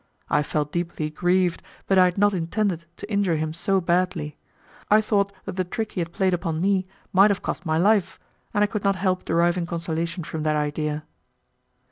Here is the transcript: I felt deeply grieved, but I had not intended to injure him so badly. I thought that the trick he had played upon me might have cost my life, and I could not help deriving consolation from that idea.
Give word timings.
I 0.31 0.41
felt 0.41 0.71
deeply 0.71 1.11
grieved, 1.11 1.61
but 1.85 1.99
I 1.99 2.05
had 2.05 2.17
not 2.17 2.33
intended 2.33 2.85
to 2.97 3.07
injure 3.11 3.35
him 3.35 3.53
so 3.53 3.79
badly. 3.79 4.35
I 4.89 4.99
thought 4.99 5.31
that 5.45 5.57
the 5.57 5.63
trick 5.63 5.91
he 5.91 6.01
had 6.01 6.11
played 6.11 6.33
upon 6.33 6.59
me 6.59 6.87
might 7.13 7.29
have 7.29 7.43
cost 7.43 7.67
my 7.67 7.77
life, 7.77 8.19
and 8.51 8.63
I 8.63 8.65
could 8.65 8.83
not 8.83 8.95
help 8.95 9.25
deriving 9.25 9.67
consolation 9.67 10.23
from 10.23 10.41
that 10.41 10.55
idea. 10.55 11.03